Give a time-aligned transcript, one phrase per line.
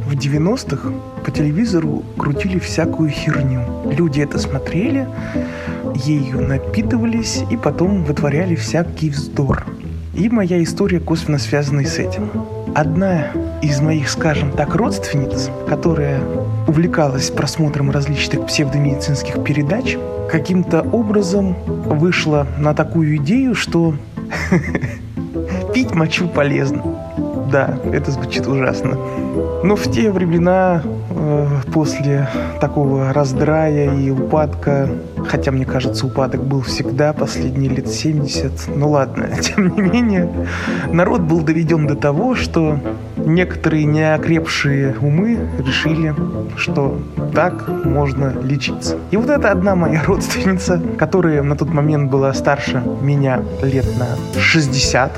[0.06, 0.92] В 90-х
[1.24, 3.62] по телевизору крутили всякую херню.
[3.90, 5.06] Люди это смотрели,
[5.94, 9.66] ею напитывались и потом вытворяли всякий вздор.
[10.14, 12.30] И моя история косвенно связана с этим.
[12.74, 13.26] Одна
[13.60, 16.20] из моих, скажем так, родственниц, которая
[16.66, 19.98] увлекалась просмотром различных псевдомедицинских передач,
[20.30, 23.94] каким-то образом вышла на такую идею, что
[25.74, 26.82] пить мочу полезно.
[27.50, 28.96] Да, это звучит ужасно.
[29.62, 32.28] Но в те времена, э, после
[32.60, 34.88] такого раздрая и упадка,
[35.26, 40.28] хотя мне кажется, упадок был всегда последние лет 70, ну ладно, тем не менее,
[40.90, 42.78] народ был доведен до того, что
[43.16, 46.14] некоторые неокрепшие умы решили,
[46.56, 46.98] что
[47.34, 48.96] так можно лечиться.
[49.10, 54.40] И вот это одна моя родственница, которая на тот момент была старше меня лет на
[54.40, 55.12] 60,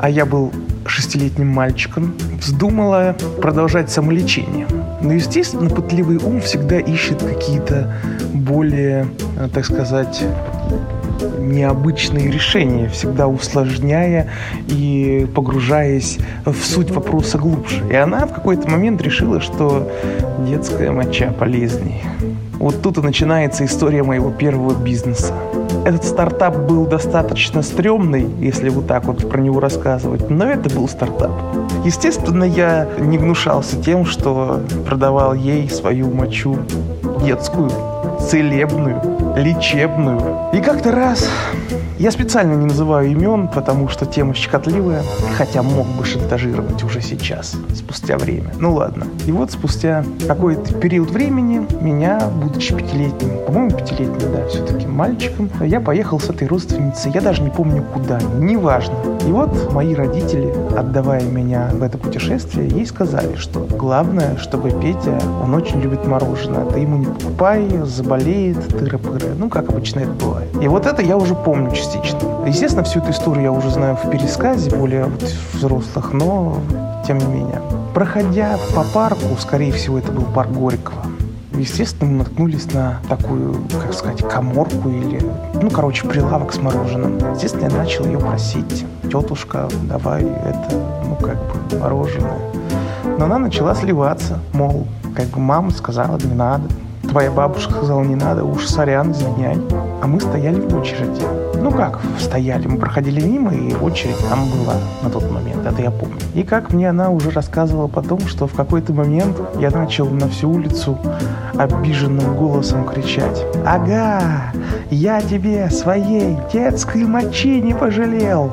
[0.00, 0.52] а я был
[0.86, 4.66] шестилетним мальчиком, вздумала продолжать самолечение.
[5.00, 7.94] Но, естественно, пытливый ум всегда ищет какие-то
[8.34, 10.24] более, э, так сказать,
[11.38, 14.30] необычные решения, всегда усложняя
[14.68, 17.82] и погружаясь в суть вопроса глубже.
[17.90, 19.90] И она в какой-то момент решила, что
[20.46, 22.02] детская моча полезнее.
[22.58, 25.32] Вот тут и начинается история моего первого бизнеса.
[25.84, 30.88] Этот стартап был достаточно стрёмный, если вот так вот про него рассказывать, но это был
[30.88, 31.30] стартап.
[31.84, 36.58] Естественно, я не гнушался тем, что продавал ей свою мочу
[37.22, 37.70] детскую,
[38.20, 39.00] целебную,
[39.36, 40.20] лечебную.
[40.52, 41.28] И как-то раз
[41.98, 45.02] я специально не называю имен, потому что тема щекотливая,
[45.36, 48.52] хотя мог бы шантажировать уже сейчас, спустя время.
[48.58, 49.06] Ну ладно.
[49.26, 55.80] И вот спустя какой-то период времени меня, будучи пятилетним, по-моему, пятилетним, да, все-таки мальчиком, я
[55.80, 58.94] поехал с этой родственницей, я даже не помню куда, неважно.
[59.26, 65.18] И вот мои родители, отдавая меня в это путешествие, ей сказали, что главное, чтобы Петя,
[65.42, 70.48] он очень любит мороженое, ты ему не покупай, заболеет, тыры-пыры, ну, как обычно это бывает.
[70.62, 72.18] И вот это я уже помню частично.
[72.46, 75.10] Естественно, всю эту историю я уже знаю в пересказе более
[75.52, 76.60] взрослых, но
[77.06, 77.60] тем не менее.
[77.94, 81.02] Проходя по парку, скорее всего, это был парк Горького,
[81.52, 85.20] естественно, мы наткнулись на такую, как сказать, коморку или,
[85.54, 87.18] ну, короче, прилавок с мороженым.
[87.34, 88.84] Естественно, я начал ее просить.
[89.02, 92.38] Тетушка, давай это, ну, как бы, мороженое.
[93.18, 96.68] Но она начала сливаться, мол, как бы мама сказала, не надо.
[97.08, 99.56] Твоя бабушка сказала, не надо, уж сорян, извиняй.
[100.02, 101.22] А мы стояли в очереди.
[101.60, 105.90] Ну как стояли, мы проходили мимо, и очередь там была на тот момент, это я
[105.90, 106.18] помню.
[106.34, 110.50] И как мне она уже рассказывала потом, что в какой-то момент я начал на всю
[110.50, 110.98] улицу
[111.56, 113.44] обиженным голосом кричать.
[113.66, 114.52] Ага,
[114.90, 118.52] я тебе своей детской мочи не пожалел,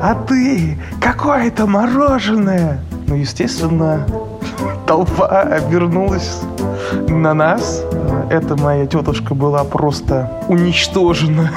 [0.00, 2.78] а ты какое-то мороженое.
[3.08, 4.06] Ну, естественно,
[4.86, 6.42] толпа обернулась
[7.08, 7.82] на нас.
[8.30, 11.50] Эта моя тетушка была просто уничтожена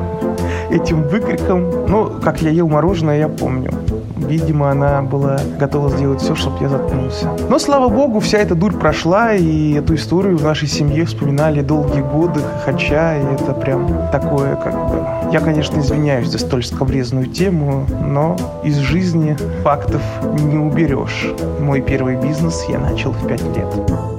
[0.70, 1.86] этим выкриком.
[1.88, 3.70] Ну, как я ел мороженое, я помню.
[4.16, 7.30] Видимо, она была готова сделать все, чтобы я заткнулся.
[7.48, 12.00] Но, слава богу, вся эта дурь прошла, и эту историю в нашей семье вспоминали долгие
[12.00, 15.32] годы, хохоча, и это прям такое, как бы...
[15.32, 20.02] Я, конечно, извиняюсь за столь скобрезную тему, но из жизни фактов
[20.40, 21.28] не уберешь.
[21.60, 24.15] Мой первый бизнес я начал в пять лет.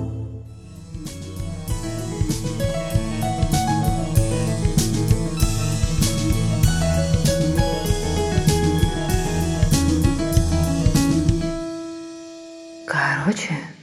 [13.27, 13.76] 我去。